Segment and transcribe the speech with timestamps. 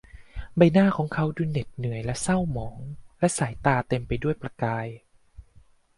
[0.55, 2.77] ใบหน้าของเขาดูเหน็ดเหนื่อยและเศร้าหมอง
[3.19, 4.87] และสายตาเต็มไปด้วยประกาย